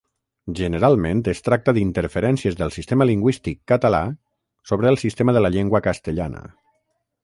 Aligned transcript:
Generalment 0.59 1.21
es 1.33 1.43
tracta 1.47 1.75
d'interferències 1.79 2.57
del 2.63 2.73
sistema 2.79 3.09
lingüístic 3.11 3.63
català 3.75 4.03
sobre 4.73 4.93
el 4.95 5.03
sistema 5.07 5.39
de 5.41 5.49
la 5.49 5.57
llengua 5.59 5.89
castellana. 5.93 6.49